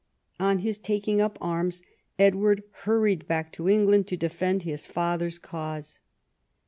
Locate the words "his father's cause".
4.63-5.99